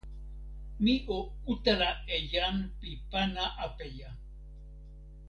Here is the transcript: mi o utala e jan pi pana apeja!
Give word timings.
mi 0.83 0.95
o 1.17 1.19
utala 1.51 1.89
e 2.15 2.17
jan 2.31 2.55
pi 2.79 2.89
pana 3.11 3.43
apeja! 3.65 4.09